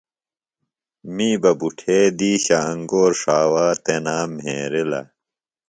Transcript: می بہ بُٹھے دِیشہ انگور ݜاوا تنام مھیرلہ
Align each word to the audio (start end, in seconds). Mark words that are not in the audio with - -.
می 1.15 1.29
بہ 1.41 1.51
بُٹھے 1.59 1.99
دِیشہ 2.17 2.59
انگور 2.71 3.11
ݜاوا 3.21 3.67
تنام 3.83 4.29
مھیرلہ 4.43 5.01